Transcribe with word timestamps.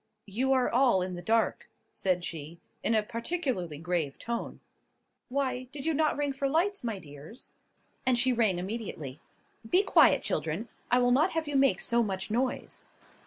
"You 0.25 0.51
are 0.53 0.67
all 0.67 1.03
in 1.03 1.13
the 1.13 1.21
dark," 1.21 1.69
said 1.93 2.25
she, 2.25 2.57
in 2.81 2.95
a 2.95 3.03
particularly 3.03 3.77
grave 3.77 4.17
tone. 4.17 4.59
"Why, 5.29 5.67
did 5.71 5.85
you 5.85 5.93
not 5.93 6.17
ring 6.17 6.33
for 6.33 6.49
lights, 6.49 6.83
my 6.83 6.97
dears?" 6.97 7.51
and 8.03 8.17
she 8.17 8.33
rang 8.33 8.57
immediately. 8.57 9.19
"Be 9.69 9.83
quiet, 9.83 10.23
children! 10.23 10.69
I 10.89 10.97
will 10.97 11.11
not 11.11 11.33
have 11.33 11.47
you 11.47 11.55
make 11.55 11.79
so 11.79 12.01
much 12.01 12.31
noise." 12.31 12.83